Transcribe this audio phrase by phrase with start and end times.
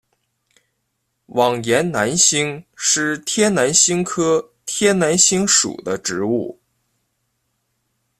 [1.27, 6.59] 网檐南星是天南星科天南星属的植物。